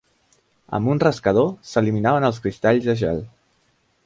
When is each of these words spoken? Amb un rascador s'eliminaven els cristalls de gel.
Amb 0.77 0.89
un 0.93 1.01
rascador 1.03 1.53
s'eliminaven 1.73 2.27
els 2.31 2.43
cristalls 2.47 2.89
de 2.89 3.01
gel. 3.05 3.23